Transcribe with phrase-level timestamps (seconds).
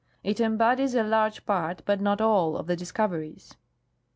[0.23, 3.53] It em bodies a large part, but not all, of the discoveries.